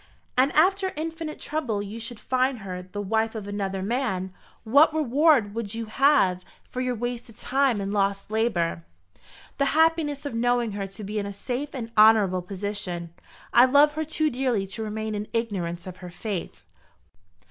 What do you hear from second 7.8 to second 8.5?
lost